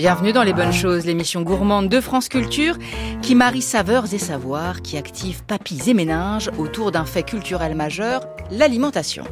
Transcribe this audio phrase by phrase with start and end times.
[0.00, 2.78] Bienvenue dans Les Bonnes Choses, l'émission gourmande de France Culture
[3.20, 8.26] qui marie saveurs et savoirs, qui active papilles et méninges autour d'un fait culturel majeur,
[8.50, 9.24] l'alimentation.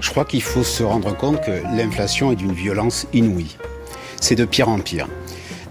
[0.00, 3.56] Je crois qu'il faut se rendre compte que l'inflation est d'une violence inouïe.
[4.20, 5.06] C'est de pire en pire.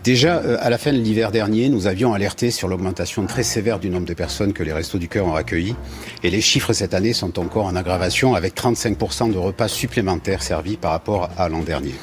[0.05, 3.77] Déjà, euh, à la fin de l'hiver dernier, nous avions alerté sur l'augmentation très sévère
[3.77, 5.76] du nombre de personnes que les Restos du Cœur ont accueillis.
[6.23, 10.77] Et les chiffres cette année sont encore en aggravation avec 35% de repas supplémentaires servis
[10.77, 11.95] par rapport à l'an dernier.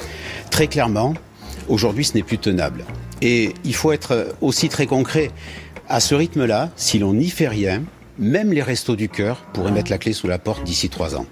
[0.51, 1.15] Très clairement,
[1.67, 2.85] Aujourd'hui, ce n'est plus tenable.
[3.21, 5.31] Et il faut être aussi très concret.
[5.87, 7.83] À ce rythme-là, si l'on n'y fait rien,
[8.17, 11.25] même les restos du cœur pourraient mettre la clé sous la porte d'ici trois ans.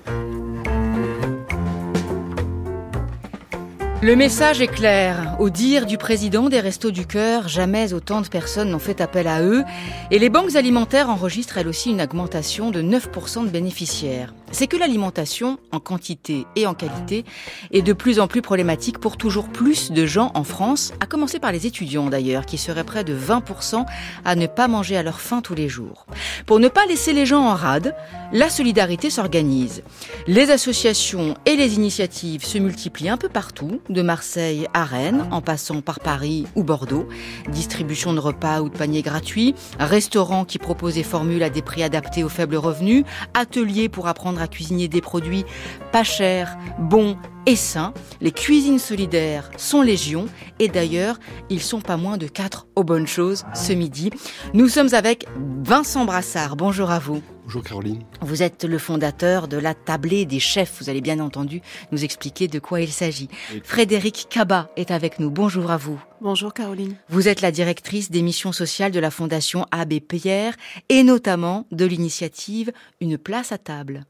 [4.02, 5.38] Le message est clair.
[5.40, 9.30] Au dire du président des Restos du Cœur, jamais autant de personnes n'ont fait appel
[9.30, 9.64] à eux.
[10.12, 14.78] Et les banques alimentaires enregistrent elles aussi une augmentation de 9% de bénéficiaires c'est que
[14.78, 17.26] l'alimentation, en quantité et en qualité,
[17.72, 21.40] est de plus en plus problématique pour toujours plus de gens en France, à commencer
[21.40, 23.86] par les étudiants d'ailleurs, qui seraient près de 20%
[24.24, 26.06] à ne pas manger à leur faim tous les jours.
[26.46, 27.96] Pour ne pas laisser les gens en rade,
[28.32, 29.84] la solidarité s'organise.
[30.28, 35.42] Les associations et les initiatives se multiplient un peu partout, de Marseille à Rennes, en
[35.42, 37.10] passant par Paris ou Bordeaux.
[37.50, 41.82] Distribution de repas ou de paniers gratuits, restaurants qui proposent des formules à des prix
[41.82, 45.46] adaptés aux faibles revenus, ateliers pour apprendre cuisiner des produits
[45.92, 47.94] pas chers, bons et sains.
[48.22, 50.28] Les cuisines solidaires sont légion
[50.60, 54.12] et d'ailleurs, ils sont pas moins de quatre aux bonnes choses ce midi.
[54.54, 55.28] Nous sommes avec
[55.64, 56.56] Vincent Brassard.
[56.56, 57.22] Bonjour à vous.
[57.44, 58.04] Bonjour Caroline.
[58.22, 60.78] Vous êtes le fondateur de la tablée des chefs.
[60.80, 63.28] Vous allez bien entendu nous expliquer de quoi il s'agit.
[63.64, 65.30] Frédéric Cabat est avec nous.
[65.30, 66.02] Bonjour à vous.
[66.22, 66.96] Bonjour Caroline.
[67.10, 70.56] Vous êtes la directrice des missions sociales de la Fondation Abbé Pierre
[70.88, 72.72] et notamment de l'initiative
[73.02, 74.06] Une place à table.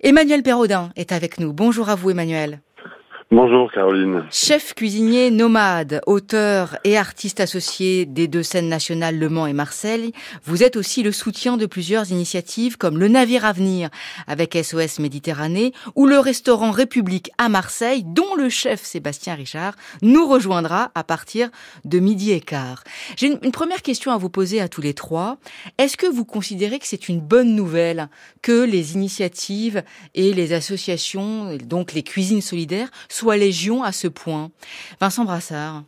[0.00, 1.52] Emmanuel Perraudin est avec nous.
[1.52, 2.60] Bonjour à vous Emmanuel.
[3.30, 4.26] Bonjour Caroline.
[4.30, 10.12] Chef cuisinier nomade, auteur et artiste associé des deux scènes nationales Le Mans et Marseille,
[10.44, 13.88] vous êtes aussi le soutien de plusieurs initiatives comme le Navire Avenir
[14.26, 20.28] avec SOS Méditerranée ou le restaurant République à Marseille dont le chef Sébastien Richard nous
[20.28, 21.48] rejoindra à partir
[21.86, 22.84] de midi et quart.
[23.16, 25.38] J'ai une, première question à vous poser à tous les trois.
[25.78, 28.08] Est-ce que vous considérez que c'est une bonne nouvelle
[28.42, 29.82] que les initiatives
[30.14, 32.90] et les associations, donc les cuisines solidaires,
[33.24, 34.50] soit légion à ce point.
[35.00, 35.84] Vincent Brassard.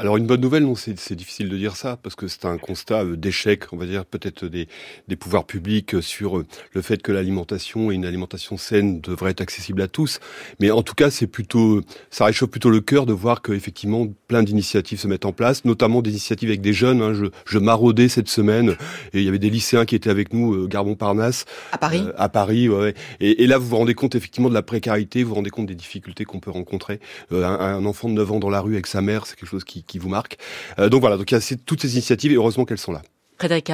[0.00, 3.02] Alors une bonne nouvelle, non, c'est difficile de dire ça parce que c'est un constat
[3.02, 4.68] euh, d'échec, on va dire peut-être des,
[5.08, 9.32] des, pouvoirs publics euh, sur euh, le fait que l'alimentation et une alimentation saine devraient
[9.32, 10.20] être accessibles à tous.
[10.60, 14.44] Mais en tout cas, c'est plutôt, ça réchauffe plutôt le cœur de voir qu'effectivement plein
[14.44, 17.02] d'initiatives se mettent en place, notamment des initiatives avec des jeunes.
[17.02, 17.12] Hein.
[17.12, 18.76] Je, je, maraudais cette semaine
[19.12, 22.04] et il y avait des lycéens qui étaient avec nous, Garbon Parnasse, à Paris.
[22.16, 22.94] à Paris, ouais.
[23.18, 25.66] Et, et, là, vous vous rendez compte effectivement de la précarité, vous vous rendez compte
[25.66, 27.00] des difficultés qu'on peut rencontrer.
[27.32, 29.64] un, un, enfant de 9 ans dans la rue avec sa mère, c'est quelque chose
[29.64, 30.38] qui qui vous marque.
[30.78, 33.02] Euh, donc voilà, donc il y a toutes ces initiatives et heureusement qu'elles sont là.
[33.38, 33.70] Frédéric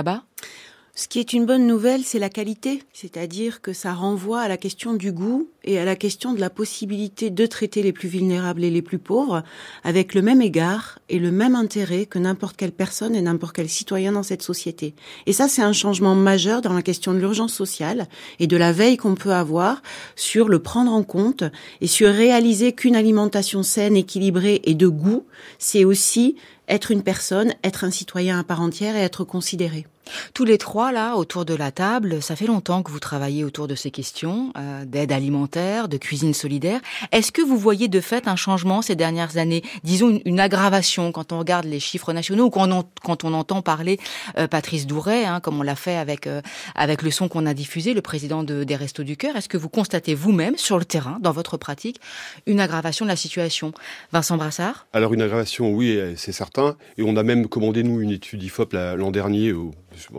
[0.96, 4.56] ce qui est une bonne nouvelle, c'est la qualité, c'est-à-dire que ça renvoie à la
[4.56, 8.62] question du goût et à la question de la possibilité de traiter les plus vulnérables
[8.62, 9.42] et les plus pauvres
[9.82, 13.68] avec le même égard et le même intérêt que n'importe quelle personne et n'importe quel
[13.68, 14.94] citoyen dans cette société.
[15.26, 18.06] Et ça, c'est un changement majeur dans la question de l'urgence sociale
[18.38, 19.82] et de la veille qu'on peut avoir
[20.14, 21.42] sur le prendre en compte
[21.80, 25.26] et sur réaliser qu'une alimentation saine, équilibrée et de goût,
[25.58, 26.36] c'est aussi
[26.68, 29.86] être une personne, être un citoyen à part entière et être considéré.
[30.34, 33.68] Tous les trois, là, autour de la table, ça fait longtemps que vous travaillez autour
[33.68, 36.80] de ces questions euh, d'aide alimentaire, de cuisine solidaire.
[37.12, 39.62] Est-ce que vous voyez de fait un changement ces dernières années?
[39.82, 43.62] Disons une, aggravation quand on regarde les chiffres nationaux ou quand on, quand on entend
[43.62, 43.98] parler
[44.36, 46.42] euh, Patrice Douret, hein, comme on l'a fait avec, euh,
[46.74, 49.36] avec le son qu'on a diffusé, le président de, des Restos du Cœur.
[49.36, 52.00] Est-ce que vous constatez vous-même, sur le terrain, dans votre pratique,
[52.46, 53.72] une aggravation de la situation?
[54.12, 54.86] Vincent Brassard?
[54.92, 56.53] Alors une aggravation, oui, c'est certain.
[56.98, 59.52] Et on a même commandé, nous, une étude IFOP l'an dernier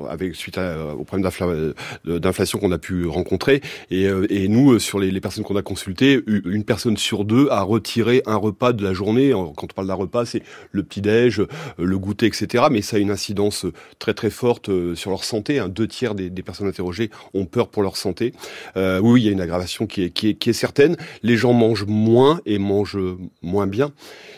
[0.10, 1.74] avec suite au problème euh,
[2.20, 3.62] d'inflation qu'on a pu rencontrer.
[3.92, 7.26] Et, euh, et nous, euh, sur les, les personnes qu'on a consultées, une personne sur
[7.26, 9.32] deux a retiré un repas de la journée.
[9.32, 11.42] Quand on parle d'un repas, c'est le petit-déj,
[11.78, 12.66] le goûter, etc.
[12.72, 13.66] Mais ça a une incidence
[14.00, 15.60] très très forte sur leur santé.
[15.60, 18.34] Un deux tiers des, des, personnes interrogées ont peur pour leur santé.
[18.78, 20.96] Euh, oui, il y a une aggravation qui est, qui est, qui est certaine.
[21.24, 23.00] Les gens mangent moins et mangent
[23.42, 23.92] moins bien.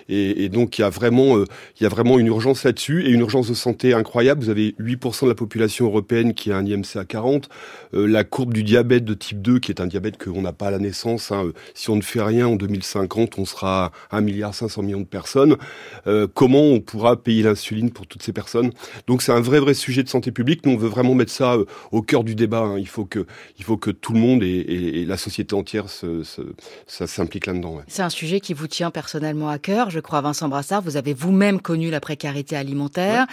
[0.09, 3.09] Et, et donc il y a vraiment, il y a vraiment une urgence là-dessus et
[3.09, 4.41] une urgence de santé incroyable.
[4.41, 7.49] Vous avez 8% de la population européenne qui a un IMC à 40,
[7.93, 10.71] la courbe du diabète de type 2, qui est un diabète qu'on n'a pas à
[10.71, 14.81] la naissance, hein, si on ne fait rien en 2050, on sera 1 milliard 500
[14.83, 15.57] millions de personnes.
[16.33, 18.71] comment on pourra payer l'insuline pour toutes ces personnes?
[19.07, 20.65] Donc c'est un vrai vrai sujet de santé publique.
[20.65, 21.57] Nous on veut vraiment mettre ça
[21.91, 22.61] au cœur du débat.
[22.61, 22.79] Hein.
[22.79, 23.25] Il faut que
[23.57, 26.23] il faut que tout le monde et, la société entière se,
[26.85, 27.81] ça s'implique là-dedans.
[27.87, 30.81] C'est un sujet qui vous tient personnellement à cœur, je crois, Vincent Brassard.
[30.81, 33.25] Vous avez vous-même connu la précarité alimentaire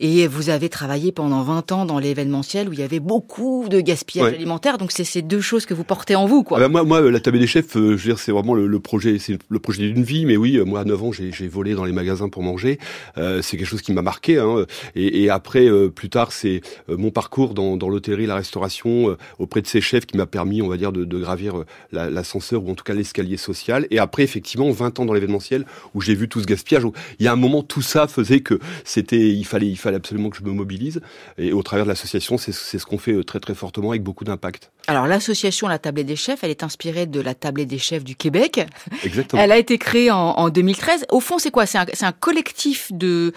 [0.00, 3.80] et vous avez travaillé pendant 20 ans dans l'événementiel où il y avait beaucoup de
[3.80, 4.78] gaspillage alimentaire.
[4.78, 6.58] Donc c'est ces deux choses que vous portez en vous, quoi.
[6.58, 8.80] Ah bah, moi, moi, la table des chefs, euh, je veux dire, c'est vraiment le,
[8.80, 10.26] projet, c'est le projet d'une vie.
[10.26, 12.78] Mais oui, moi, à 9 ans, j'ai volé dans les magasins pour manger.
[13.18, 14.38] Euh, c'est quelque chose qui m'a marqué.
[14.38, 14.66] Hein.
[14.94, 19.62] Et, et, après, euh, plus tard, c'est mon parcours dans, dans l'hôtellerie, la restauration, auprès
[19.62, 22.74] de ces chefs qui m'a permis, on va dire, de, de gravir l'ascenseur ou en
[22.74, 23.86] tout cas l'escalier social.
[23.90, 26.84] Et après, effectivement, 20 ans dans l'événementiel où j'ai vu tout ce gaspillage.
[27.18, 30.30] Il y a un moment, tout ça faisait que c'était, il fallait, il fallait absolument
[30.30, 31.00] que je me mobilise.
[31.38, 34.24] Et au travers de l'association, c'est ce qu'on fait euh, très très fortement avec beaucoup
[34.24, 34.70] d'impact.
[34.86, 38.16] Alors l'association La Tablée des Chefs, elle est inspirée de la Tablée des Chefs du
[38.16, 38.66] Québec.
[39.02, 39.40] Exactement.
[39.42, 41.06] Elle a été créée en, en 2013.
[41.10, 41.66] Au fond, c'est quoi?
[41.66, 43.32] C'est un, un, collectif de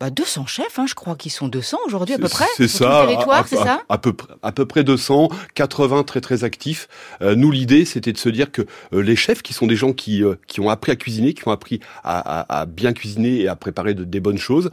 [0.00, 2.46] bah, 200 chefs, hein, je crois qu'ils sont 200 aujourd'hui à peu près.
[2.56, 3.06] C'est ça.
[3.46, 3.82] c'est ça?
[3.88, 6.88] À peu, à peu près 200, 80 très très actifs.
[7.22, 8.62] Euh, nous, l'idée, c'était de se dire que
[8.92, 11.46] euh, les chefs, qui sont des gens qui euh, qui ont appris à cuisiner, qui
[11.48, 14.70] ont appris à, à, à bien cuisiner et à préparer de, des bonnes choses,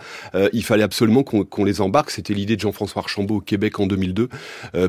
[0.54, 2.12] il fallait absolument qu'on les embarque.
[2.12, 4.30] C'était l'idée de Jean-François Archambault au Québec en 2002,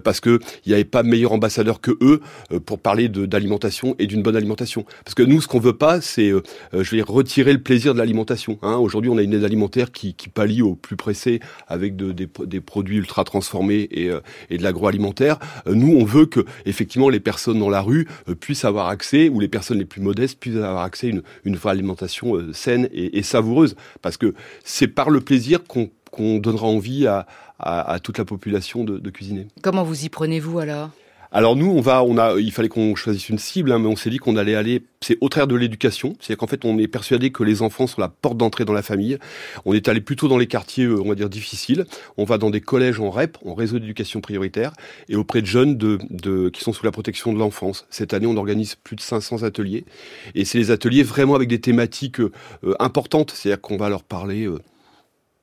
[0.03, 2.21] parce que il n'y avait pas meilleur ambassadeur que eux
[2.67, 4.85] pour parler d'alimentation et d'une bonne alimentation.
[5.05, 6.33] Parce que nous, ce qu'on veut pas, c'est,
[6.73, 8.59] je vais retirer le plaisir de l'alimentation.
[8.62, 8.77] Hein.
[8.77, 12.29] Aujourd'hui, on a une aide alimentaire qui, qui pallie au plus pressé avec de, des,
[12.45, 14.11] des, produits ultra transformés et,
[14.51, 15.39] et de l'agroalimentaire.
[15.67, 18.06] nous, on veut que effectivement les personnes dans la rue
[18.41, 21.56] puissent avoir accès, ou les personnes les plus modestes puissent avoir accès à une, une
[21.56, 23.77] vraie alimentation euh, saine et, et, savoureuse.
[24.03, 24.35] Parce que
[24.65, 25.91] c'est par le plaisir qu'on
[26.39, 27.27] donnera envie à,
[27.59, 29.47] à, à, toute la population de, de cuisiner.
[29.63, 30.91] Comment vous y prenez-vous alors?
[31.37, 33.97] Alors nous, on va, on a, il fallait qu'on choisisse une cible, hein, mais on
[33.97, 36.87] s'est dit qu'on allait aller, c'est au travers de l'éducation, c'est-à-dire qu'en fait, on est
[36.87, 39.19] persuadé que les enfants sont la porte d'entrée dans la famille.
[39.65, 41.87] On est allé plutôt dans les quartiers, euh, on va dire difficiles.
[42.19, 44.75] On va dans des collèges en REP, en réseau d'éducation prioritaire,
[45.09, 47.85] et auprès de jeunes de, de qui sont sous la protection de l'enfance.
[47.91, 49.87] Cette année, on organise plus de 500 ateliers,
[50.37, 52.31] et c'est les ateliers vraiment avec des thématiques euh,
[52.79, 54.47] importantes, c'est-à-dire qu'on va leur parler.
[54.47, 54.61] Euh,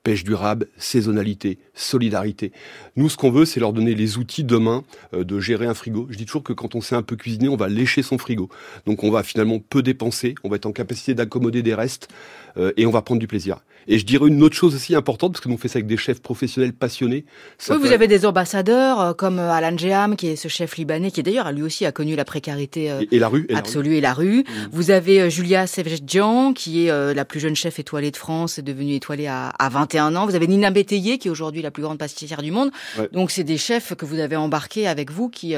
[0.04, 2.52] pêche durable, saisonnalité, solidarité.
[2.96, 4.84] Nous, ce qu'on veut, c'est leur donner les outils demain
[5.14, 6.08] euh, de gérer un frigo.
[6.10, 8.50] Je dis toujours que quand on sait un peu cuisiner, on va lécher son frigo.
[8.86, 12.10] Donc on va finalement peu dépenser, on va être en capacité d'accommoder des restes
[12.58, 13.58] euh, et on va prendre du plaisir.
[13.88, 15.88] Et je dirais une autre chose aussi importante, parce que nous on fait ça avec
[15.88, 17.26] des chefs professionnels passionnés.
[17.70, 21.24] oui, vous avez des ambassadeurs euh, comme Alan Jeham, qui est ce chef libanais, qui
[21.24, 24.40] d'ailleurs lui aussi a connu la précarité et, la rue, absolue et la rue.
[24.40, 24.68] Mmh.
[24.72, 28.96] Vous avez Julia Sevjedjian, qui est la plus jeune chef étoilée de France, est devenue
[28.96, 30.26] étoilée à, à 21 ans.
[30.26, 32.72] Vous avez Nina Bétayer, qui est aujourd'hui la plus grande pâtissière du monde.
[32.98, 33.10] Ouais.
[33.12, 35.56] Donc c'est des chefs que vous avez embarqués avec vous, qui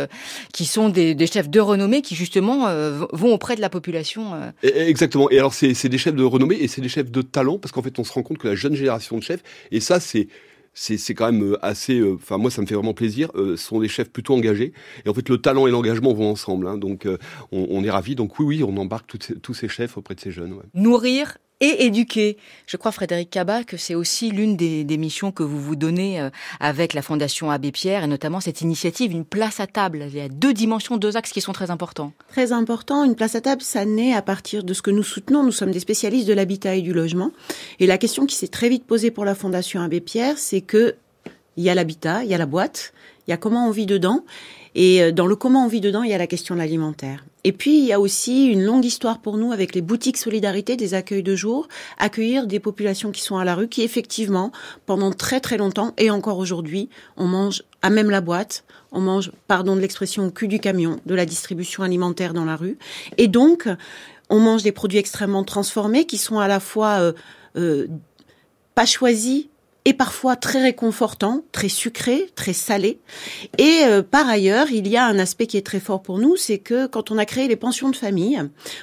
[0.54, 2.68] qui sont des, des chefs de renommée, qui justement
[3.12, 4.34] vont auprès de la population.
[4.64, 5.30] Exactement.
[5.30, 7.82] Et alors c'est des chefs de renommée et c'est des chefs de talent parce qu'en
[7.82, 10.28] fait, on se rend compte que la jeune génération de chefs, et ça, c'est
[10.76, 12.00] c'est quand même euh, assez.
[12.00, 13.30] Euh, enfin, moi, ça me fait vraiment plaisir.
[13.36, 14.74] Euh, ce sont des chefs plutôt engagés.
[15.06, 16.68] Et en fait, le talent et l'engagement vont ensemble.
[16.68, 17.08] Hein, donc,
[17.52, 18.16] on, on, est ravis.
[18.16, 20.54] Donc, oui, oui, on embarque ces, tous ces chefs auprès de ces jeunes.
[20.54, 20.64] Ouais.
[20.74, 22.38] Nourrir et éduquer.
[22.68, 26.20] Je crois, Frédéric Cabat, que c'est aussi l'une des, des, missions que vous vous donnez
[26.20, 26.30] euh,
[26.60, 30.06] avec la Fondation Abbé Pierre et notamment cette initiative, une place à table.
[30.08, 32.14] Il y a deux dimensions, deux axes qui sont très importants.
[32.30, 33.04] Très important.
[33.04, 35.44] Une place à table, ça naît à partir de ce que nous soutenons.
[35.44, 37.32] Nous sommes des spécialistes de l'habitat et du logement.
[37.80, 40.96] Et la question qui s'est très vite posée pour la Fondation Abbé Pierre, c'est que
[41.56, 42.94] il y a l'habitat, il y a la boîte,
[43.28, 44.26] il y a comment on vit dedans.
[44.76, 47.24] Et euh, dans le comment on vit dedans, il y a la question de l'alimentaire.
[47.44, 50.78] Et puis, il y a aussi une longue histoire pour nous avec les boutiques solidarité,
[50.78, 54.52] des accueils de jour, accueillir des populations qui sont à la rue, qui effectivement,
[54.86, 59.32] pendant très très longtemps, et encore aujourd'hui, on mange à même la boîte, on mange,
[59.48, 62.78] pardon de l'expression, au cul du camion, de la distribution alimentaire dans la rue.
[63.18, 63.68] Et donc,
[64.30, 67.14] on mange des produits extrêmement transformés qui sont à la fois euh,
[67.58, 67.88] euh,
[68.76, 69.48] pas choisis,
[69.86, 73.00] et parfois très réconfortant, très sucré, très salé.
[73.58, 76.36] Et euh, par ailleurs, il y a un aspect qui est très fort pour nous,
[76.38, 78.42] c'est que quand on a créé les pensions de famille,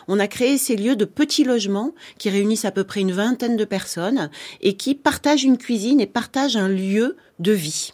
[0.09, 3.57] on a créé ces lieux de petits logements qui réunissent à peu près une vingtaine
[3.57, 4.31] de personnes
[4.61, 7.93] et qui partagent une cuisine et partagent un lieu de vie.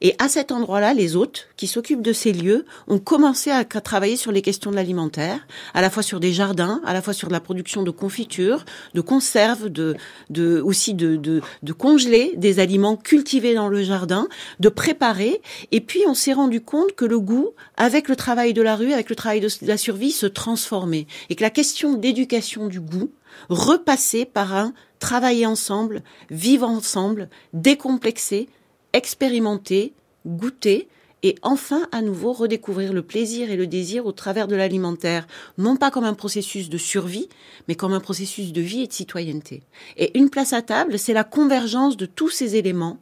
[0.00, 4.16] Et à cet endroit-là, les hôtes qui s'occupent de ces lieux ont commencé à travailler
[4.16, 7.30] sur les questions de l'alimentaire, à la fois sur des jardins, à la fois sur
[7.30, 9.96] la production de confitures, de conserves, de,
[10.30, 15.42] de aussi de, de, de congeler des aliments cultivés dans le jardin, de préparer.
[15.72, 18.92] Et puis on s'est rendu compte que le goût, avec le travail de la rue,
[18.92, 23.10] avec le travail de la survie, se transformait et que la question d'éducation du goût
[23.48, 28.48] repassait par un travailler ensemble, vivre ensemble, décomplexer,
[28.92, 29.92] expérimenter,
[30.26, 30.88] goûter,
[31.22, 35.26] et enfin à nouveau redécouvrir le plaisir et le désir au travers de l'alimentaire,
[35.58, 37.28] non pas comme un processus de survie,
[37.68, 39.62] mais comme un processus de vie et de citoyenneté.
[39.96, 42.98] Et une place à table, c'est la convergence de tous ces éléments.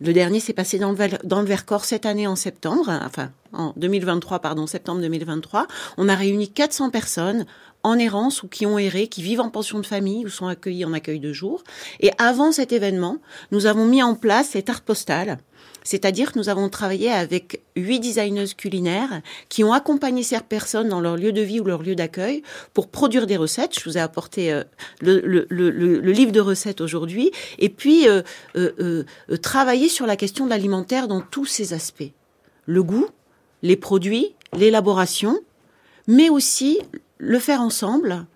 [0.00, 3.72] Le dernier s'est passé dans le, dans le Vercors cette année en septembre, enfin en
[3.76, 5.66] 2023, pardon, septembre 2023.
[5.96, 7.46] On a réuni 400 personnes
[7.88, 10.84] en errance ou qui ont erré, qui vivent en pension de famille ou sont accueillis
[10.84, 11.64] en accueil de jour.
[12.00, 13.18] Et avant cet événement,
[13.50, 15.38] nous avons mis en place cette art postale
[15.88, 21.00] c'est-à-dire que nous avons travaillé avec huit designeuses culinaires qui ont accompagné ces personnes dans
[21.00, 22.42] leur lieu de vie ou leur lieu d'accueil
[22.74, 23.78] pour produire des recettes.
[23.78, 24.64] Je vous ai apporté euh,
[25.00, 25.46] le,
[26.12, 27.30] livre de recettes aujourd'hui.
[27.58, 28.20] Et puis, euh,
[28.56, 29.04] euh,
[29.40, 32.12] travailler sur la question de l'alimentaire dans tous ses aspects.
[32.66, 33.08] Le goût,
[33.62, 35.40] les produits, l'élaboration,
[36.06, 36.80] mais aussi
[37.18, 38.26] le faire ensemble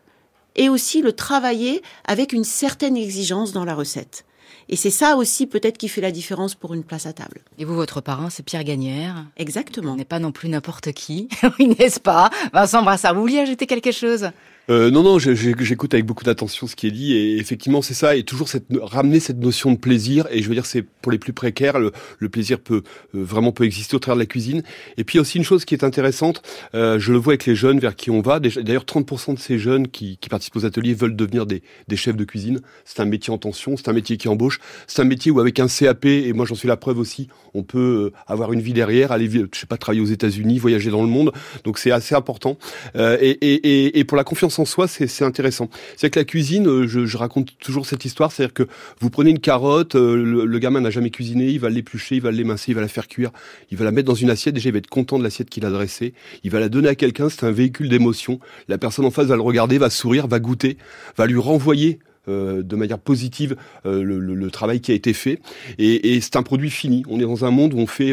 [0.56, 4.24] et aussi le travailler avec une certaine exigence dans la recette.
[4.68, 7.42] Et c'est ça aussi peut-être qui fait la différence pour une place à table.
[7.58, 9.26] Et vous, votre parrain, c'est Pierre Gagnère.
[9.36, 9.96] Exactement.
[9.96, 12.30] n'est pas non plus n'importe qui, n'est-ce pas?
[12.52, 14.30] Vincent Brassard, vous vouliez ajouter quelque chose?
[14.70, 18.14] Euh, non, non, j'écoute avec beaucoup d'attention ce qui est dit et effectivement c'est ça
[18.14, 21.18] et toujours cette, ramener cette notion de plaisir et je veux dire c'est pour les
[21.18, 22.82] plus précaires le, le plaisir peut
[23.14, 24.62] euh, vraiment peut exister au travers de la cuisine
[24.96, 26.42] et puis aussi une chose qui est intéressante,
[26.74, 28.38] euh, je le vois avec les jeunes vers qui on va.
[28.38, 32.16] D'ailleurs 30% de ces jeunes qui, qui, participent aux ateliers veulent devenir des, des chefs
[32.16, 32.60] de cuisine.
[32.84, 35.58] C'est un métier en tension, c'est un métier qui embauche, c'est un métier où avec
[35.58, 38.72] un CAP et moi j'en suis la preuve aussi, on peut euh, avoir une vie
[38.72, 41.32] derrière, aller je sais pas travailler aux États-Unis, voyager dans le monde.
[41.64, 42.58] Donc c'est assez important
[42.96, 45.68] euh, et, et, et pour la confiance en soi, c'est intéressant.
[45.96, 48.64] C'est que la cuisine, euh, je, raconte toujours cette histoire, c'est-à-dire que
[49.00, 52.30] vous prenez une carotte, euh, le, gamin n'a jamais cuisiné, il va l'éplucher, il va
[52.30, 53.30] l'émincer, il va la faire cuire,
[53.70, 55.64] il va la mettre dans une assiette, déjà il va être content de l'assiette qu'il
[55.64, 59.10] a dressée, il va la donner à quelqu'un, c'est un véhicule d'émotion, la personne en
[59.10, 60.76] face va le regarder, va sourire, va goûter,
[61.16, 65.40] va lui renvoyer euh, de manière positive le, travail qui a été fait.
[65.78, 67.04] Et c'est un produit fini.
[67.08, 68.12] On est dans un monde où on fait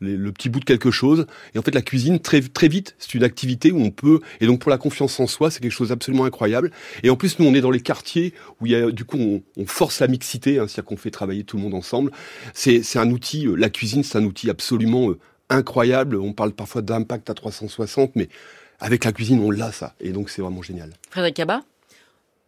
[0.00, 1.26] le petit bout de quelque chose.
[1.54, 4.46] Et en fait, la cuisine, très, très vite, c'est une activité où on peut, et
[4.46, 6.70] donc pour la confiance en soi, c'est quelque chose d'absolument incroyable.
[7.02, 9.18] Et en plus, nous, on est dans les quartiers où il y a, du coup,
[9.18, 12.10] on, force la mixité, hein, c'est-à-dire qu'on fait travailler tout le monde ensemble.
[12.54, 16.16] C'est, c'est un outil, euh, la cuisine, c'est un outil absolument euh, incroyable.
[16.16, 18.28] On parle parfois d'impact à 360, mais
[18.80, 19.94] avec la cuisine, on l'a, ça.
[20.00, 20.90] Et donc, c'est vraiment génial.
[21.10, 21.62] Frédéric Cabat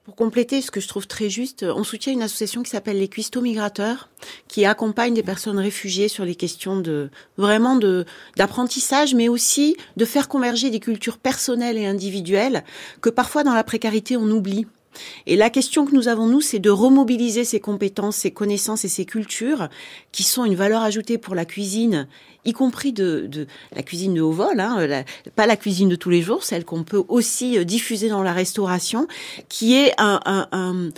[0.04, 3.06] pour compléter ce que je trouve très juste, on soutient une association qui s'appelle les
[3.06, 4.09] Cuistots Migrateurs,
[4.49, 8.04] qui accompagne des personnes réfugiées sur les questions de vraiment de
[8.37, 12.64] d'apprentissage, mais aussi de faire converger des cultures personnelles et individuelles
[13.00, 14.66] que parfois dans la précarité on oublie.
[15.26, 18.88] Et la question que nous avons, nous, c'est de remobiliser ces compétences, ces connaissances et
[18.88, 19.68] ces cultures
[20.11, 22.06] qui sont une valeur ajoutée pour la cuisine,
[22.44, 25.04] y compris de, la cuisine de haut vol, hein,
[25.37, 28.32] pas la cuisine de tous les jours, celle qu'on peut aussi euh, diffuser dans la
[28.32, 29.06] restauration,
[29.49, 30.92] qui est un,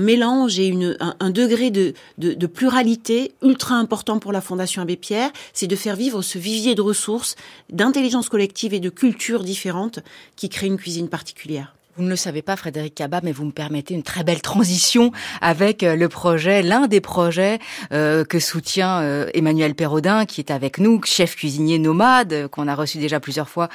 [0.00, 5.66] mélange et une, un, degré de, pluralité ultra important pour la Fondation Abbé Pierre, c'est
[5.66, 7.36] de faire vivre ce vivier de ressources,
[7.70, 10.00] d'intelligence collective et de cultures différentes
[10.36, 11.77] qui créent une cuisine particulière.
[11.98, 15.10] Vous ne le savez pas, Frédéric Cabat, mais vous me permettez une très belle transition
[15.40, 17.58] avec euh, le projet, l'un des projets
[17.90, 22.76] euh, que soutient euh, Emmanuel Perraudin, qui est avec nous, chef cuisinier nomade, qu'on a
[22.76, 23.68] reçu déjà plusieurs fois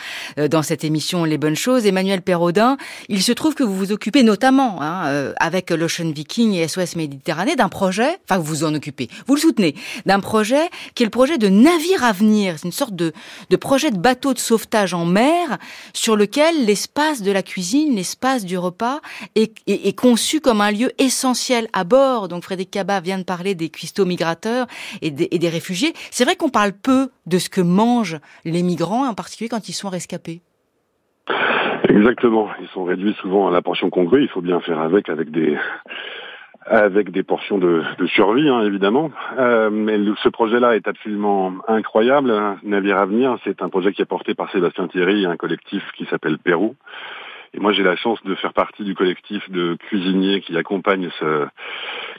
[0.49, 1.85] dans cette émission Les Bonnes Choses.
[1.85, 2.77] Emmanuel Perraudin,
[3.09, 7.57] il se trouve que vous vous occupez notamment, hein, avec l'Ocean Viking et SOS Méditerranée,
[7.57, 9.75] d'un projet, enfin vous vous en occupez, vous le soutenez,
[10.05, 12.55] d'un projet qui est le projet de Navire Avenir.
[12.57, 13.11] C'est une sorte de,
[13.49, 15.57] de projet de bateau de sauvetage en mer
[15.93, 18.99] sur lequel l'espace de la cuisine, l'espace l'espace du repas
[19.33, 22.27] est, conçu comme un lieu essentiel à bord.
[22.27, 24.67] Donc Frédéric Cabat vient de parler des cuistots migrateurs
[25.01, 25.93] et des, réfugiés.
[26.11, 29.73] C'est vrai qu'on parle peu de ce que mangent les migrants, en particulier quand ils
[29.73, 30.41] sont rescapés.
[31.89, 32.49] Exactement.
[32.61, 34.21] Ils sont réduits souvent à la portion congrue.
[34.21, 35.57] Il faut bien faire avec, avec des
[36.65, 39.11] avec des portions de, survie, hein, évidemment.
[39.37, 42.33] Euh, mais ce projet-là est absolument incroyable.
[42.63, 46.37] Navire Avenir, c'est un projet qui est porté par Sébastien Thierry, un collectif qui s'appelle
[46.37, 46.75] Pérou,
[47.53, 51.45] et moi, j'ai la chance de faire partie du collectif de cuisiniers qui accompagne ce,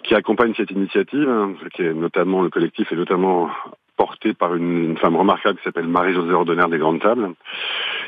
[0.04, 3.50] qui accompagne cette initiative, hein, qui est notamment le collectif est notamment
[3.96, 7.32] porté par une, femme remarquable qui s'appelle Marie-Josée Ordonnaire des Grandes Tables.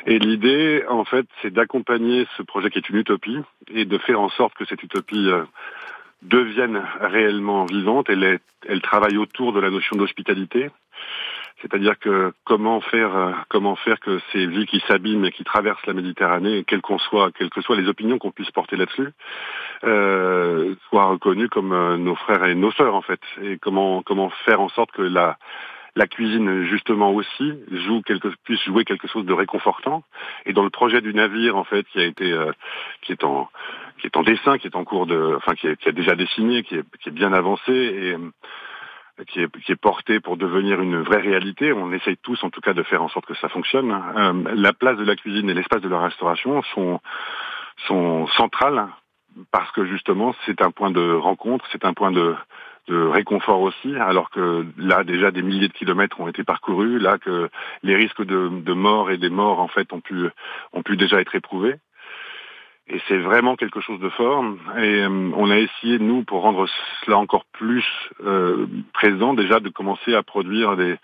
[0.07, 3.39] Et l'idée, en fait, c'est d'accompagner ce projet qui est une utopie
[3.73, 5.43] et de faire en sorte que cette utopie euh,
[6.23, 8.09] devienne réellement vivante.
[8.09, 10.71] Elle, elle travaille autour de la notion d'hospitalité.
[11.63, 15.87] C'est-à-dire que comment faire, euh, comment faire que ces vies qui s'abîment et qui traversent
[15.87, 19.09] la Méditerranée, quelles qu'on soit, quelles que soient les opinions qu'on puisse porter là-dessus,
[19.85, 23.21] euh, soient reconnues comme euh, nos frères et nos sœurs en fait.
[23.43, 25.39] Et comment comment faire en sorte que la
[25.97, 30.05] la cuisine justement aussi joue quelque, puisse jouer quelque chose de réconfortant.
[30.45, 32.53] Et dans le projet du navire en fait qui a été euh,
[33.01, 33.49] qui est en
[33.99, 36.15] qui est en dessin, qui est en cours de, enfin qui, est, qui a déjà
[36.15, 38.17] dessiné, qui est, qui est bien avancé et
[39.25, 41.73] qui est, qui est pour devenir une vraie réalité.
[41.73, 43.91] On essaye tous, en tout cas, de faire en sorte que ça fonctionne.
[43.91, 47.01] Euh, la place de la cuisine et l'espace de la restauration sont,
[47.87, 48.89] sont centrales
[49.51, 52.35] parce que justement, c'est un point de rencontre, c'est un point de,
[52.89, 57.19] de réconfort aussi, alors que là déjà des milliers de kilomètres ont été parcourus, là
[57.19, 57.51] que
[57.83, 60.29] les risques de, de mort et des morts en fait ont pu
[60.73, 61.77] ont pu déjà être éprouvés.
[62.89, 64.45] Et c'est vraiment quelque chose de fort.
[64.79, 66.67] Et euh, on a essayé, nous, pour rendre
[67.05, 67.85] cela encore plus
[68.25, 70.97] euh, présent, déjà de commencer à produire des,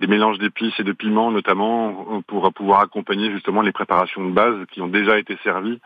[0.00, 4.56] des mélanges d'épices et de piments, notamment pour pouvoir accompagner justement les préparations de base
[4.72, 5.80] qui ont déjà été servies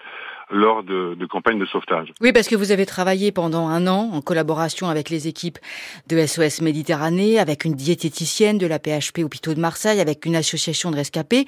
[0.51, 2.13] lors de, campagnes de sauvetage.
[2.21, 5.59] Oui, parce que vous avez travaillé pendant un an en collaboration avec les équipes
[6.09, 10.91] de SOS Méditerranée, avec une diététicienne de la PHP Hôpitaux de Marseille, avec une association
[10.91, 11.47] de rescapés,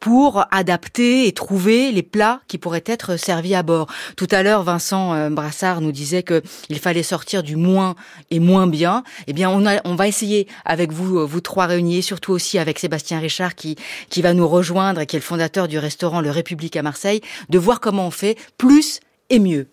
[0.00, 3.88] pour adapter et trouver les plats qui pourraient être servis à bord.
[4.16, 7.94] Tout à l'heure, Vincent euh, Brassard nous disait que il fallait sortir du moins
[8.30, 9.02] et moins bien.
[9.26, 13.18] Eh bien, on va essayer avec vous, euh, vous trois réunis, surtout aussi avec Sébastien
[13.18, 13.76] Richard qui,
[14.08, 17.20] qui va nous rejoindre et qui est le fondateur du restaurant Le République à Marseille,
[17.48, 19.00] de voir comment on fait plus
[19.30, 19.68] et mieux.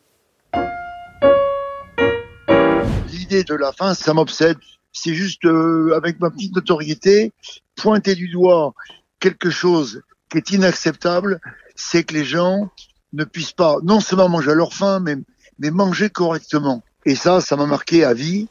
[3.12, 4.58] L'idée de la fin, ça m'obsède.
[4.92, 7.32] C'est juste, euh, avec ma petite notoriété,
[7.76, 8.74] pointer du doigt
[9.20, 11.40] quelque chose qui est inacceptable,
[11.76, 12.70] c'est que les gens
[13.14, 15.16] ne puissent pas non seulement manger à leur faim, mais,
[15.60, 16.84] mais manger correctement.
[17.06, 18.48] Et ça, ça m'a marqué à vie,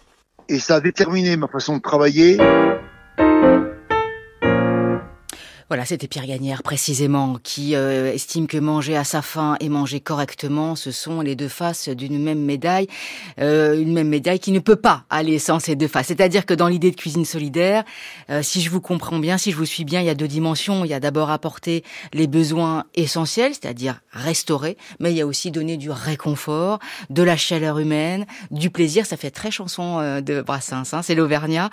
[0.49, 2.38] et ça a déterminé ma façon de travailler.
[5.72, 10.00] Voilà, c'était Pierre Gagnère précisément qui euh, estime que manger à sa faim et manger
[10.00, 12.88] correctement, ce sont les deux faces d'une même médaille,
[13.40, 16.08] euh, une même médaille qui ne peut pas aller sans ces deux faces.
[16.08, 17.84] C'est-à-dire que dans l'idée de cuisine solidaire,
[18.28, 20.28] euh, si je vous comprends bien, si je vous suis bien, il y a deux
[20.28, 20.84] dimensions.
[20.84, 25.50] Il y a d'abord apporter les besoins essentiels, c'est-à-dire restaurer, mais il y a aussi
[25.50, 29.06] donner du réconfort, de la chaleur humaine, du plaisir.
[29.06, 31.70] Ça fait très chanson de Brassens, hein, c'est l'Auvergnat.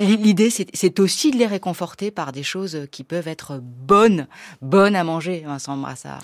[0.00, 4.26] L'idée, c'est aussi de les réconforter par des choses qui peuvent être bonne,
[4.62, 6.22] bonne à manger, Vincent Brassard.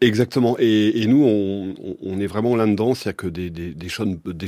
[0.00, 0.56] Exactement.
[0.58, 2.94] Et, nous, on, est vraiment là-dedans.
[2.94, 3.88] C'est-à-dire que des,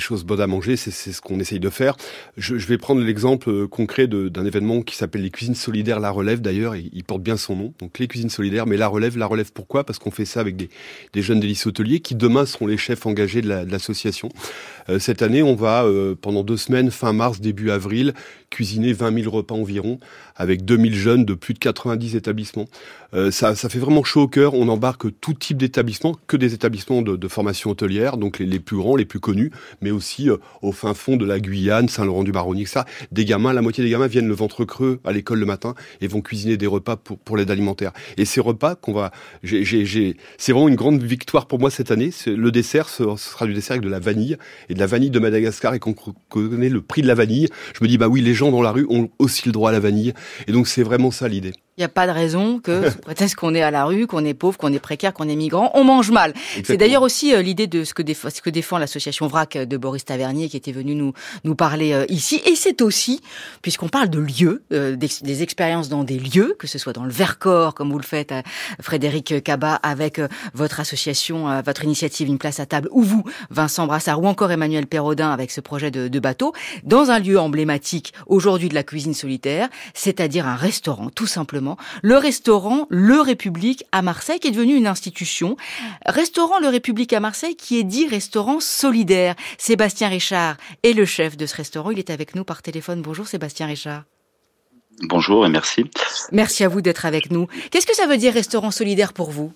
[0.01, 1.97] choses, bonnes à manger, c'est ce qu'on essaye de faire.
[2.37, 6.41] Je, vais prendre l'exemple concret d'un événement qui s'appelle les cuisines solidaires La Relève.
[6.41, 7.75] D'ailleurs, il, porte bien son nom.
[7.79, 9.85] Donc les cuisines solidaires, mais La Relève, La Relève pourquoi?
[9.85, 10.69] Parce qu'on fait ça avec des,
[11.23, 14.29] jeunes délices hôteliers qui demain seront les chefs engagés de l'association.
[14.82, 18.15] Euh, cette année, on va euh, pendant deux semaines, fin mars, début avril,
[18.51, 19.99] cuisiner 20 000 repas environ
[20.37, 22.67] avec 2000 jeunes de plus de 90 établissements.
[23.15, 24.55] Euh, ça, ça, fait vraiment chaud au cœur.
[24.55, 28.59] On embarque tout type d'établissements, que des établissements de, de formation hôtelière, donc les, les,
[28.59, 29.51] plus grands, les plus connus,
[29.83, 32.87] mais aussi euh, au fin fond de la Guyane, Saint-Laurent-du-Maroni, ça.
[33.11, 36.07] Des gamins, la moitié des gamins viennent le ventre creux à l'école le matin et
[36.07, 37.93] vont cuisiner des repas pour, pour l'aide alimentaire.
[38.17, 39.13] Et ces repas qu'on va,
[39.45, 42.11] c'est vraiment une grande victoire pour moi cette année.
[42.27, 44.37] Le dessert, ce, sera du dessert avec de la vanille
[44.73, 45.95] et de la vanille de Madagascar et qu'on
[46.31, 47.49] connaît le prix de la vanille.
[47.75, 49.73] Je me dis bah oui, les gens dans la rue ont aussi le droit à
[49.73, 50.15] la vanille.
[50.49, 51.53] Et donc c'est vraiment ça l'idée.
[51.79, 54.27] Il n'y a pas de raison que, sous prétexte qu'on est à la rue, qu'on
[54.27, 56.35] est pauvre, qu'on est précaire, qu'on est migrant, on mange mal.
[56.65, 59.77] C'est d'ailleurs aussi euh, l'idée de ce que, défend, ce que défend l'association VRAC de
[59.79, 62.43] Boris Tavernier qui était venu nous, nous parler euh, ici.
[62.45, 63.23] Et c'est aussi,
[63.63, 67.05] puisqu'on parle de lieux, euh, des, des, expériences dans des lieux, que ce soit dans
[67.05, 68.35] le Vercors, comme vous le faites,
[68.83, 70.21] Frédéric Cabat, avec
[70.53, 74.87] votre association, votre initiative Une place à table, ou vous, Vincent Brassard, ou encore Emmanuel
[74.87, 76.53] Perrodin avec ce projet de, de bateau,
[76.85, 81.62] dans un lieu emblématique aujourd'hui de la cuisine solitaire, c'est-à-dire un restaurant, tout simplement
[82.03, 85.57] le restaurant Le République à Marseille, qui est devenu une institution.
[86.07, 89.35] Restaurant Le République à Marseille, qui est dit restaurant solidaire.
[89.59, 91.91] Sébastien Richard est le chef de ce restaurant.
[91.91, 93.03] Il est avec nous par téléphone.
[93.03, 94.05] Bonjour Sébastien Richard.
[95.03, 95.91] Bonjour et merci.
[96.33, 97.47] Merci à vous d'être avec nous.
[97.71, 99.53] Qu'est-ce que ça veut dire restaurant solidaire pour vous?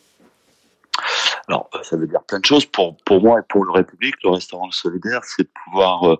[1.48, 2.64] Alors, ça veut dire plein de choses.
[2.66, 6.16] Pour, pour moi et pour le République, le restaurant solidaire, c'est de pouvoir euh,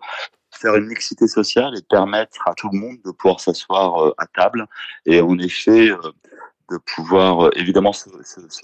[0.57, 4.27] faire une mixité sociale et permettre à tout le monde de pouvoir s'asseoir euh, à
[4.27, 4.66] table.
[5.05, 5.99] Et en effet euh,
[6.71, 8.09] de pouvoir euh, évidemment se,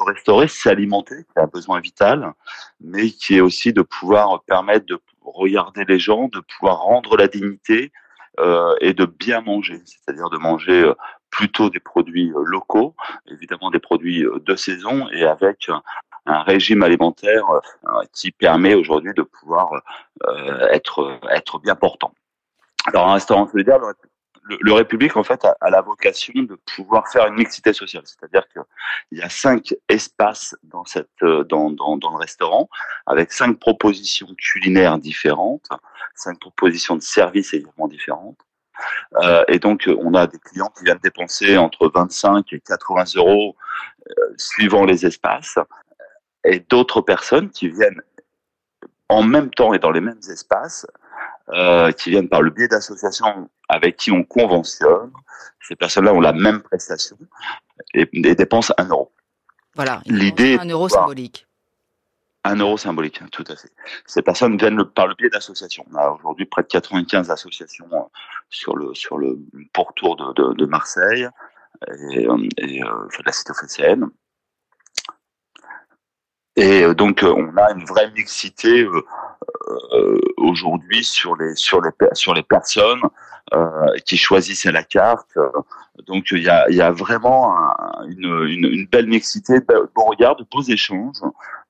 [0.04, 2.32] restaurer, s'alimenter, qui est un besoin vital,
[2.80, 7.28] mais qui est aussi de pouvoir permettre de regarder les gens, de pouvoir rendre la
[7.28, 7.92] dignité
[8.80, 10.90] et de bien manger, c'est-à-dire de manger
[11.30, 12.96] plutôt des produits locaux,
[13.30, 15.68] évidemment des produits de saison et avec
[16.26, 19.72] un régime alimentaire euh, qui permet aujourd'hui de pouvoir
[20.28, 22.12] euh, être être bien portant.
[22.86, 27.08] Alors un restaurant solidaire, le, le, République en fait a, a, la vocation de pouvoir
[27.08, 32.10] faire une mixité sociale, c'est-à-dire qu'il y a cinq espaces dans cette dans, dans, dans
[32.10, 32.68] le restaurant
[33.06, 35.68] avec cinq propositions culinaires différentes,
[36.14, 38.38] cinq propositions de services également différentes.
[39.16, 43.56] Euh, et donc, on a des clients qui viennent dépenser entre 25 et 80 euros
[44.08, 45.58] euh, suivant les espaces
[46.44, 48.02] et d'autres personnes qui viennent
[49.08, 50.86] en même temps et dans les mêmes espaces
[51.50, 55.12] euh, qui viennent par le biais d'associations avec qui on conventionne.
[55.60, 57.16] Ces personnes-là ont la même prestation
[57.94, 59.12] et, dépensent un euro.
[59.74, 60.00] Voilà.
[60.06, 60.58] L'idée.
[60.60, 61.46] Un euro symbolique.
[62.44, 63.70] Un euro symbolique, tout à fait.
[64.04, 65.84] Ces personnes viennent par le biais d'associations.
[65.92, 68.00] On a aujourd'hui près de 95 associations euh,
[68.50, 69.38] sur le sur le
[69.72, 71.28] pourtour de, de, de Marseille
[72.10, 74.08] et, euh, et euh, de la cité phocéenne.
[76.56, 82.34] Et euh, donc on a une vraie mixité euh, aujourd'hui sur les sur les sur
[82.34, 83.00] les personnes
[83.54, 85.38] euh, qui choisissent à la carte.
[86.06, 87.54] Donc il y a, y a vraiment
[88.08, 89.60] une, une, une, belle mixité,
[89.94, 91.16] bon regard, de beaux échanges.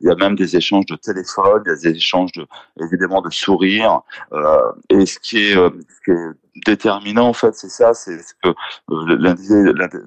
[0.01, 2.47] Il y a même des échanges de téléphone, des échanges de
[2.81, 4.01] évidemment de sourires.
[4.33, 8.35] Euh, et ce qui est, ce qui est déterminant en fait, c'est ça, c'est ce
[8.43, 8.55] que
[8.89, 9.99] l'un des,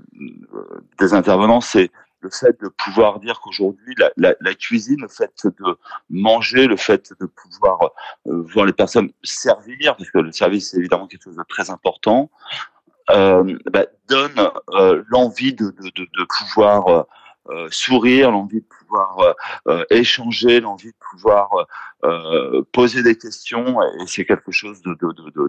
[0.99, 1.91] des intervenants, c'est
[2.25, 5.77] le fait de pouvoir dire qu'aujourd'hui la, cuisine, le fait de
[6.09, 7.91] manger, le fait de pouvoir
[8.27, 11.69] euh, voir les personnes servir, parce que le service c'est évidemment quelque chose de très
[11.69, 12.31] important,
[13.11, 17.05] euh, bah, donne euh, l'envie de, de, pouvoir
[17.69, 19.35] sourire, l'envie de pouvoir
[19.91, 21.49] échanger, l'envie de pouvoir
[22.71, 24.81] poser des questions, et c'est quelque chose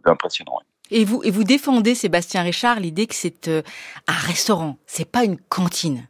[0.05, 0.59] d'impressionnant.
[0.91, 5.39] Et vous, et vous défendez, Sébastien Richard, l'idée que c'est un restaurant, c'est pas une
[5.39, 6.07] cantine.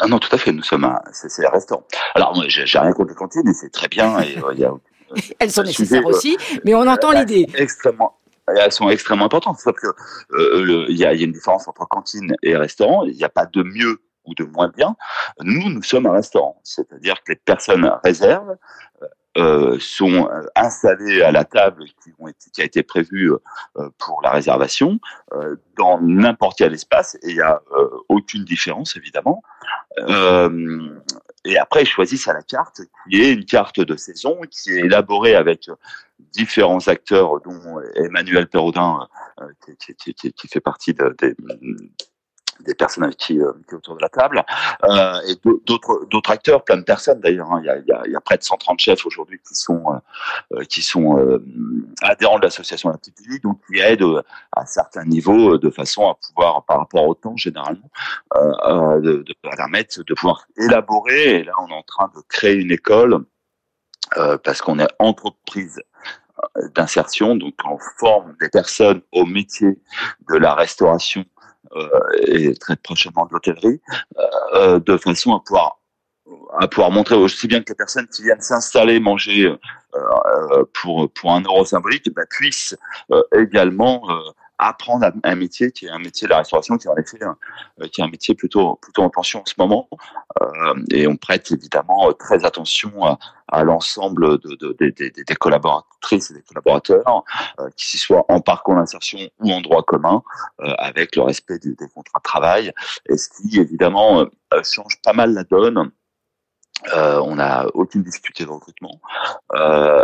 [0.00, 0.52] Ah non, tout à fait.
[0.52, 1.84] Nous sommes un, c'est un restaurant.
[2.14, 4.20] Alors, moi, j'ai rien contre les cantines, et c'est très bien.
[4.20, 4.72] Et, euh, y a,
[5.38, 7.46] Elles sont nécessaires aussi, mais on entend l'idée.
[7.54, 8.16] Extrêmement.
[8.48, 9.58] Elles sont extrêmement importantes.
[9.60, 9.86] Sauf que
[10.32, 13.04] euh, il y a une différence entre cantine et restaurant.
[13.04, 14.96] Il n'y a pas de mieux ou de moins bien.
[15.40, 18.56] Nous, nous sommes un restaurant, c'est-à-dire que les personnes réservent,
[19.38, 21.86] euh, sont euh, installés à la table
[22.50, 25.00] qui, a été prévue euh, pour la réservation
[25.78, 27.62] dans n'importe quel espace et il n'y a
[28.10, 29.42] aucune différence évidemment.
[31.46, 34.80] et après, ils choisissent à la carte qui est une carte de saison qui est
[34.80, 35.70] élaborée avec
[36.18, 39.08] différents acteurs dont Emmanuel Perraudin
[39.78, 41.16] qui, fait partie de,
[42.60, 44.44] des personnes avec qui, euh, qui autour de la table,
[44.84, 45.36] euh, et
[45.66, 47.50] d'autres d'autres acteurs, plein de personnes d'ailleurs.
[47.52, 47.62] Hein.
[47.64, 50.64] Il, il, y a, y a près de 130 chefs aujourd'hui qui sont euh, euh,
[50.64, 51.44] qui sont euh,
[52.02, 56.64] adhérents de l'association La Petite donc qui aident à certains niveaux de façon à pouvoir,
[56.64, 57.90] par rapport au temps généralement,
[58.34, 61.36] de, de permettre de pouvoir élaborer.
[61.36, 63.24] Et là, on est en train de créer une école
[64.42, 65.80] parce qu'on est entreprise
[66.74, 69.78] d'insertion, donc on forme des personnes au métier
[70.28, 71.31] de la restauration euh,
[72.26, 73.80] et très prochainement de l'hôtellerie,
[74.54, 75.78] euh, de façon à pouvoir
[76.60, 79.46] à pouvoir montrer aussi bien que les personnes qui viennent s'installer, manger
[79.94, 82.76] euh, pour pour un euro symbolique, bah, puissent
[83.34, 84.02] également
[84.68, 87.88] apprendre un métier qui est un métier de la restauration qui est en effet euh,
[87.88, 89.88] qui est un métier plutôt plutôt en tension en ce moment.
[90.40, 92.92] Euh, et on prête évidemment euh, très attention
[93.48, 97.24] à, l'ensemble de, de, de, des collaboratrices et des collaborateurs
[97.60, 100.22] euh, qui soient en parcours d'insertion ou en droit commun
[100.78, 102.72] avec le respect des, contrats de travail.
[103.10, 104.24] Et ce qui évidemment
[104.64, 105.90] change pas mal la donne.
[106.94, 109.00] On n'a aucune difficulté de recrutement.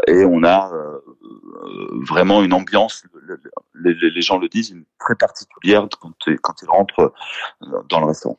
[0.06, 0.70] Et on a
[2.06, 3.04] vraiment une ambiance,
[3.82, 6.12] les, les, gens le disent, une très particulière quand,
[6.42, 7.12] quand ils rentrent
[7.88, 8.38] dans le restaurant.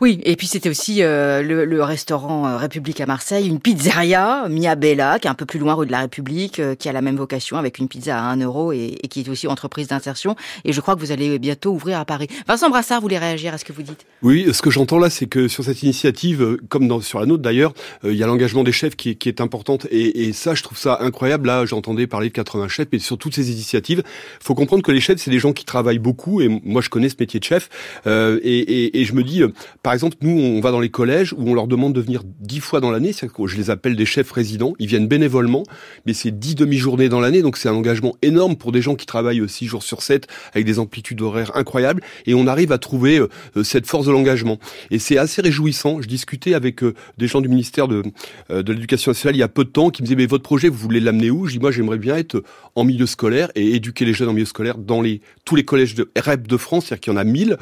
[0.00, 4.46] Oui, et puis c'était aussi euh, le, le, restaurant euh, République à Marseille, une pizzeria,
[4.48, 6.92] Mia Bella, qui est un peu plus loin rue de la République, euh, qui a
[6.92, 9.88] la même vocation avec une pizza à 1 euro et, et qui est aussi entreprise
[9.88, 10.36] d'insertion.
[10.64, 12.28] Et je crois que vous allez bientôt ouvrir à Paris.
[12.46, 15.26] Vincent Brassard voulez réagir à ce que vous dites Oui, ce que j'entends là, c'est
[15.26, 17.72] que sur cette initiative, comme dans, sur la nôtre d'ailleurs,
[18.04, 19.86] il y a l'engagement des chefs qui, qui est importante.
[19.90, 21.48] Et, et, ça, je trouve ça incroyable.
[21.48, 24.02] Là, j'entendais parler de 80 chefs, mais sur toutes ces initiatives,
[24.40, 26.40] faut comprendre que les chefs, c'est des gens qui travaillent beaucoup.
[26.40, 27.68] Et moi, je connais ce métier de chef.
[28.06, 29.42] et, et, et je me dis
[29.82, 32.60] par exemple, nous, on va dans les collèges où on leur demande de venir dix
[32.60, 33.12] fois dans l'année.
[33.12, 34.74] Je les appelle des chefs résidents.
[34.78, 35.62] Ils viennent bénévolement,
[36.06, 39.06] mais c'est dix demi-journées dans l'année, donc c'est un engagement énorme pour des gens qui
[39.06, 42.02] travaillent six jours sur sept avec des amplitudes horaires incroyables.
[42.26, 44.58] Et on arrive à trouver euh, cette force de l'engagement.
[44.90, 46.00] Et c'est assez réjouissant.
[46.00, 48.02] Je discutais avec euh, des gens du ministère de,
[48.50, 50.42] euh, de l'Éducation nationale il y a peu de temps qui me disaient mais votre
[50.42, 51.46] projet, vous voulez l'amener où?
[51.46, 52.42] Je dis moi j'aimerais bien être
[52.74, 55.94] en milieu scolaire et éduquer les jeunes en milieu scolaire dans les tous les collèges
[55.94, 57.56] de REP de France, c'est-à-dire qu'il y en a mille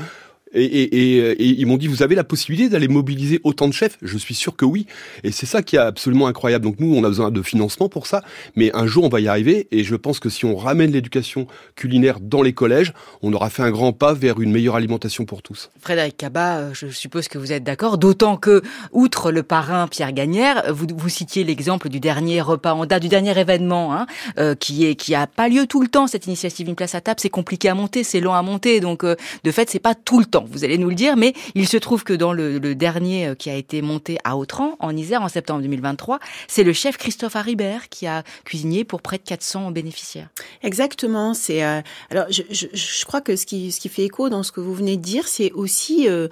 [0.54, 3.98] et, ils m'ont dit, vous avez la possibilité d'aller mobiliser autant de chefs?
[4.02, 4.86] Je suis sûr que oui.
[5.22, 6.64] Et c'est ça qui est absolument incroyable.
[6.64, 8.22] Donc nous, on a besoin de financement pour ça,
[8.56, 9.68] mais un jour, on va y arriver.
[9.70, 13.62] Et je pense que si on ramène l'éducation culinaire dans les collèges, on aura fait
[13.62, 15.70] un grand pas vers une meilleure alimentation pour tous.
[15.80, 18.62] Frédéric Cabat, euh, je suppose que vous êtes d'accord, d'autant que,
[18.92, 23.08] outre le parrain Pierre Gagnère, vous, vous citiez l'exemple du dernier repas en date, du
[23.08, 24.06] dernier événement, hein,
[24.38, 26.06] euh, qui est qui pas lieu tout le temps.
[26.06, 29.04] Cette initiative Une place à table, c'est compliqué à monter, c'est long à monter, donc
[29.04, 30.43] euh, de fait, c'est pas tout le temps.
[30.50, 33.50] Vous allez nous le dire, mais il se trouve que dans le, dernier euh, qui
[33.50, 37.88] a été monté à Autran, en Isère, en septembre 2023, c'est le chef Christophe Haribert
[37.88, 40.28] qui a cuisiné pour près de 400 bénéficiaires.
[40.62, 41.34] Exactement.
[41.34, 41.80] C'est euh,
[42.10, 44.60] alors je, je, je, crois que ce qui, ce qui fait écho dans ce que
[44.60, 46.28] vous venez de dire, c'est aussi euh,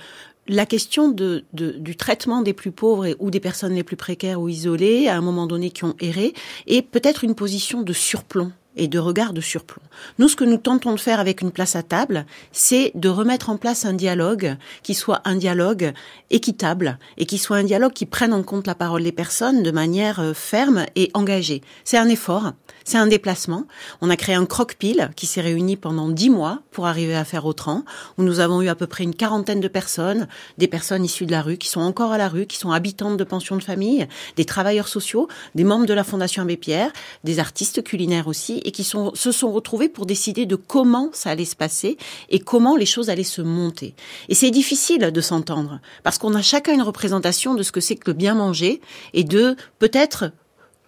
[0.49, 4.41] la question de, de, du traitement des plus pauvres ou des personnes les plus précaires
[4.41, 6.35] ou isolées, à un moment donné, qui ont erré,
[6.67, 9.83] et peut-être une position de surplomb et de regard de surplomb.
[10.19, 13.51] Nous, ce que nous tentons de faire avec une place à table, c'est de remettre
[13.51, 15.93] en place un dialogue qui soit un dialogue
[16.31, 19.71] équitable et qui soit un dialogue qui prenne en compte la parole des personnes de
[19.71, 21.63] manière euh, ferme et engagée.
[21.85, 22.53] C'est un effort,
[22.85, 23.67] c'est un déplacement.
[24.01, 27.47] On a créé un croque-pile qui s'est réuni pendant dix mois pour arriver à faire
[27.47, 27.85] Autran,
[28.19, 31.33] où nous avons eu à peu près une quarantaine de personnes, des personnes issues de
[31.33, 34.09] la rue, qui sont encore à la rue, qui sont habitantes de pensions de famille,
[34.37, 36.93] des travailleurs sociaux, des membres de la Fondation Abbé Pierre,
[37.25, 41.45] des artistes culinaires aussi, et qui se sont retrouvés pour décider de comment ça allait
[41.45, 41.97] se passer
[42.31, 43.95] et comment les choses allaient se monter.
[44.29, 47.97] Et c'est difficile de s'entendre, parce qu'on a chacun une représentation de ce que c'est
[47.97, 48.81] que le bien manger
[49.15, 50.33] et de peut-être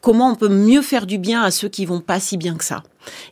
[0.00, 2.64] comment on peut mieux faire du bien à ceux qui vont pas si bien que
[2.64, 2.82] ça.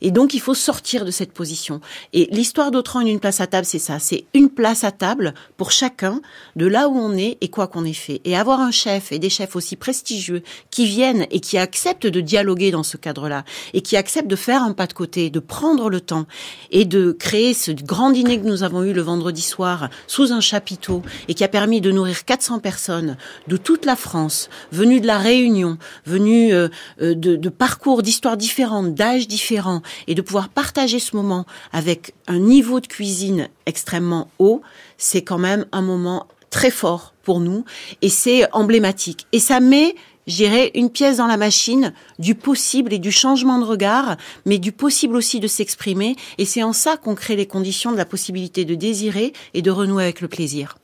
[0.00, 1.80] Et donc, il faut sortir de cette position.
[2.12, 3.98] Et l'histoire d'Autran en une place à table, c'est ça.
[3.98, 6.20] C'est une place à table pour chacun
[6.56, 8.20] de là où on est et quoi qu'on ait fait.
[8.24, 12.20] Et avoir un chef et des chefs aussi prestigieux qui viennent et qui acceptent de
[12.20, 15.88] dialoguer dans ce cadre-là et qui acceptent de faire un pas de côté, de prendre
[15.88, 16.26] le temps
[16.70, 20.40] et de créer ce grand dîner que nous avons eu le vendredi soir sous un
[20.40, 23.16] chapiteau et qui a permis de nourrir 400 personnes
[23.48, 26.68] de toute la France, venues de la Réunion, venues euh,
[27.00, 29.61] euh, de parcours, d'histoires différentes, d'âges différents,
[30.06, 34.62] et de pouvoir partager ce moment avec un niveau de cuisine extrêmement haut,
[34.98, 37.64] c'est quand même un moment très fort pour nous
[38.02, 39.26] et c'est emblématique.
[39.32, 39.94] Et ça met
[40.26, 44.72] j'irais une pièce dans la machine du possible et du changement de regard, mais du
[44.72, 46.16] possible aussi de s'exprimer.
[46.38, 49.70] Et c'est en ça qu'on crée les conditions de la possibilité de désirer et de
[49.70, 50.78] renouer avec le plaisir.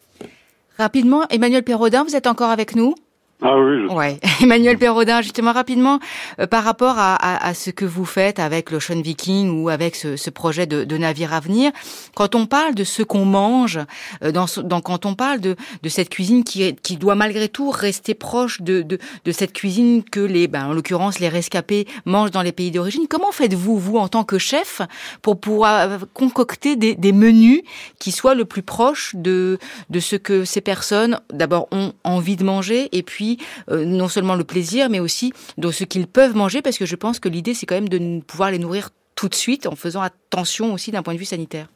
[0.76, 2.94] Rapidement, Emmanuel Perraudin, vous êtes encore avec nous?
[3.40, 3.86] Ah oui.
[3.86, 4.18] Ouais.
[4.42, 6.00] Emmanuel Perraudin, justement rapidement,
[6.40, 9.94] euh, par rapport à, à, à, ce que vous faites avec l'Ocean Viking ou avec
[9.94, 11.70] ce, ce projet de, de, navire à venir,
[12.16, 13.78] quand on parle de ce qu'on mange,
[14.24, 17.70] euh, dans, dans, quand on parle de, de cette cuisine qui, qui doit malgré tout
[17.70, 22.32] rester proche de, de, de cette cuisine que les, ben, en l'occurrence les rescapés mangent
[22.32, 24.82] dans les pays d'origine, comment faites-vous, vous, en tant que chef,
[25.22, 27.62] pour pouvoir concocter des, des menus
[28.00, 29.58] qui soient le plus proche de,
[29.90, 33.27] de ce que ces personnes, d'abord, ont envie de manger et puis
[33.70, 36.96] euh, non seulement le plaisir, mais aussi de ce qu'ils peuvent manger, parce que je
[36.96, 40.00] pense que l'idée, c'est quand même de pouvoir les nourrir tout de suite, en faisant
[40.00, 41.66] attention aussi d'un point de vue sanitaire.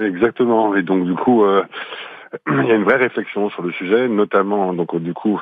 [0.00, 0.74] Exactement.
[0.74, 1.62] Et donc, du coup, euh,
[2.48, 5.40] il y a une vraie réflexion sur le sujet, notamment, donc, du coup,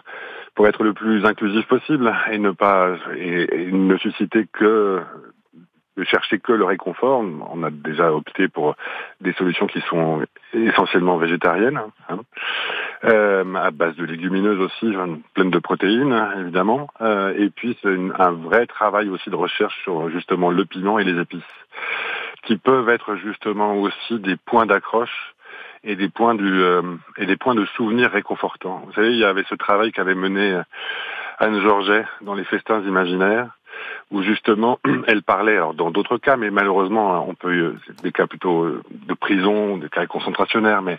[0.55, 5.01] pour être le plus inclusif possible et ne pas et ne susciter que
[5.97, 7.23] de chercher que le réconfort.
[7.53, 8.77] On a déjà opté pour
[9.21, 10.23] des solutions qui sont
[10.55, 11.81] essentiellement végétariennes,
[13.05, 14.95] euh, à base de légumineuses aussi,
[15.35, 16.89] pleines de protéines évidemment.
[17.01, 21.05] Euh, et puis c'est un vrai travail aussi de recherche sur justement le piment et
[21.05, 21.43] les épices,
[22.45, 25.35] qui peuvent être justement aussi des points d'accroche
[25.85, 26.83] et des points du euh,
[27.19, 28.85] et des points de souvenir réconfortants.
[28.87, 30.61] Vous savez, il y avait ce travail qu'avait mené
[31.39, 33.51] Anne Georget dans les festins imaginaires
[34.11, 38.27] où justement elle parlait, alors dans d'autres cas, mais malheureusement hein, on peut des cas
[38.27, 40.99] plutôt euh, de prison, des cas concentrationnaires, mais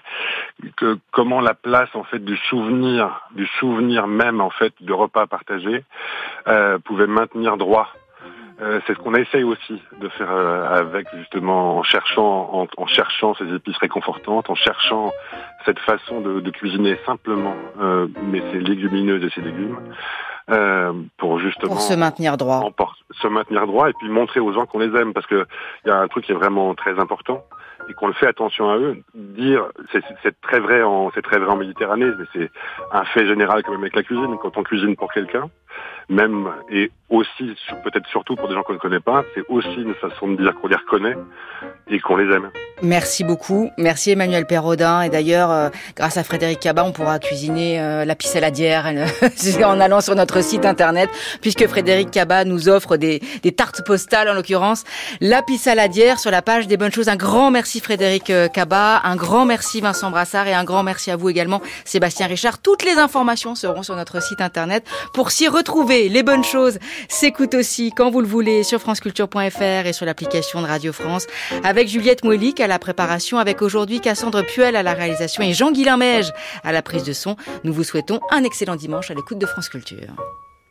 [0.78, 5.28] que comment la place en fait du souvenir, du souvenir même en fait de repas
[5.28, 5.84] partagés
[6.48, 7.89] euh, pouvait maintenir droit.
[8.62, 12.86] Euh, c'est ce qu'on essaye aussi de faire euh, avec justement en cherchant en, en,
[12.86, 15.12] cherchant ces épices réconfortantes, en cherchant
[15.65, 17.56] cette façon de, de cuisiner simplement
[18.22, 19.78] mais ces légumineuses et ces légumes
[20.50, 22.70] euh, pour justement pour se maintenir droit,
[23.22, 25.46] se maintenir droit et puis montrer aux gens qu'on les aime parce que
[25.86, 27.44] il y a un truc qui est vraiment très important
[27.90, 28.98] et qu'on le fait attention à eux.
[29.14, 32.52] Dire, c'est très vrai en c'est très vrai en Méditerranée, mais c'est
[32.92, 34.38] un fait général quand même avec la cuisine.
[34.42, 35.50] Quand on cuisine pour quelqu'un,
[36.10, 39.94] même et aussi peut-être surtout pour des gens qu'on ne connaît pas, c'est aussi une
[39.96, 41.16] façon de dire qu'on les reconnaît
[41.90, 42.50] et qu'on les aime.
[42.82, 47.80] Merci beaucoup, merci Emmanuel Perraudin et d'ailleurs euh, grâce à Frédéric Cabat on pourra cuisiner
[47.80, 48.86] euh, la pissaladière
[49.66, 51.10] en allant sur notre site internet
[51.42, 54.84] puisque Frédéric Cabat nous offre des, des tartes postales en l'occurrence
[55.22, 57.10] la pissaladière sur la page des bonnes choses.
[57.10, 61.15] Un grand merci Frédéric Cabat, un grand merci Vincent Brassard et un grand merci à
[61.15, 62.58] vous également Sébastien Richard.
[62.58, 66.10] Toutes les informations seront sur notre site internet pour s'y retrouver.
[66.10, 70.67] Les bonnes choses s'écoutent aussi quand vous le voulez sur franceculture.fr et sur l'application de
[70.67, 71.26] Radio France
[71.63, 75.95] avec Juliette Mouelic à la préparation, avec aujourd'hui Cassandre Puel à la réalisation et Jean-Guilain
[75.95, 76.34] Mège
[76.65, 77.38] à la prise de son.
[77.63, 80.13] Nous vous souhaitons un excellent dimanche à l'écoute de France Culture.